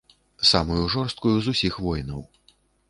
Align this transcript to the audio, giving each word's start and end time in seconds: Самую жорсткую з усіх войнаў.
Самую 0.51 0.85
жорсткую 0.95 1.35
з 1.39 1.47
усіх 1.57 1.79
войнаў. 1.91 2.27